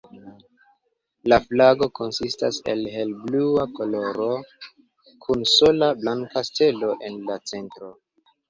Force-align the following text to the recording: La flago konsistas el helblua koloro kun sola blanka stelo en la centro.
La 1.33 1.37
flago 1.43 1.87
konsistas 1.99 2.57
el 2.73 2.81
helblua 2.95 3.67
koloro 3.81 4.31
kun 5.27 5.47
sola 5.53 5.91
blanka 6.03 6.45
stelo 6.51 6.93
en 7.13 7.21
la 7.31 7.41
centro. 7.55 7.93